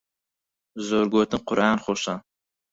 [0.87, 2.15] زۆر گۆتن قورئان خۆشە.